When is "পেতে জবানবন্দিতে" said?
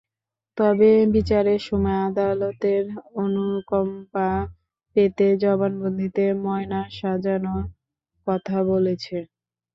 4.95-6.23